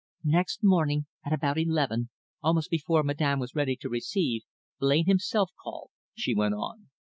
"Next 0.25 0.63
morning, 0.63 1.05
at 1.23 1.31
about 1.31 1.59
eleven, 1.59 2.09
almost 2.41 2.71
before 2.71 3.03
Madame 3.03 3.37
was 3.37 3.53
ready 3.53 3.75
to 3.81 3.87
receive, 3.87 4.41
Blain 4.79 5.05
himself 5.05 5.51
called," 5.63 5.91
she 6.15 6.33
went 6.33 6.55
on. 6.55 6.89